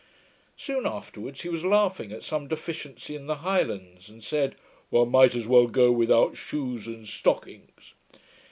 [0.57, 4.55] Soon afterwards he was laughing at some deficiency in the Highlands, and said,
[4.89, 7.93] 'One might as well go without shoes and stockings.'